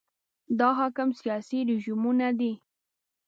دا 0.59 0.69
حاکم 0.79 1.09
سیاسي 1.21 1.59
رژیمونه 1.69 2.27
دي. 2.39 2.53